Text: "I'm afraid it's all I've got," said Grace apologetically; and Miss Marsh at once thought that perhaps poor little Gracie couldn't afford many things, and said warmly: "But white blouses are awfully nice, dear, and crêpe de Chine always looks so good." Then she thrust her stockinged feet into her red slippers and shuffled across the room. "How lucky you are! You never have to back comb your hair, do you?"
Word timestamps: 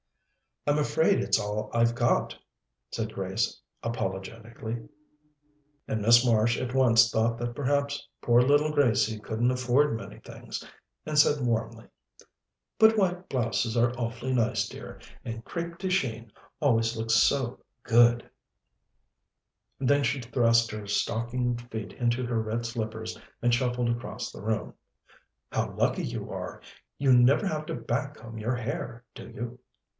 "I'm 0.65 0.77
afraid 0.79 1.19
it's 1.19 1.39
all 1.39 1.69
I've 1.73 1.93
got," 1.95 2.35
said 2.91 3.13
Grace 3.13 3.59
apologetically; 3.83 4.77
and 5.87 6.01
Miss 6.01 6.25
Marsh 6.25 6.59
at 6.59 6.73
once 6.73 7.09
thought 7.11 7.37
that 7.37 7.55
perhaps 7.55 8.07
poor 8.21 8.41
little 8.41 8.71
Gracie 8.71 9.19
couldn't 9.19 9.49
afford 9.51 9.97
many 9.97 10.19
things, 10.19 10.63
and 11.05 11.17
said 11.17 11.45
warmly: 11.45 11.85
"But 12.79 12.97
white 12.97 13.27
blouses 13.29 13.75
are 13.77 13.91
awfully 13.95 14.33
nice, 14.33 14.67
dear, 14.67 14.99
and 15.23 15.43
crêpe 15.45 15.77
de 15.79 15.89
Chine 15.89 16.31
always 16.59 16.95
looks 16.95 17.13
so 17.15 17.63
good." 17.83 18.27
Then 19.79 20.03
she 20.03 20.21
thrust 20.21 20.71
her 20.71 20.85
stockinged 20.87 21.71
feet 21.71 21.93
into 21.93 22.25
her 22.25 22.41
red 22.41 22.65
slippers 22.65 23.19
and 23.41 23.53
shuffled 23.53 23.89
across 23.89 24.31
the 24.31 24.41
room. 24.41 24.73
"How 25.51 25.71
lucky 25.73 26.03
you 26.05 26.31
are! 26.31 26.61
You 26.97 27.13
never 27.13 27.47
have 27.47 27.65
to 27.67 27.75
back 27.75 28.15
comb 28.15 28.37
your 28.39 28.55
hair, 28.55 29.03
do 29.15 29.29
you?" 29.29 29.59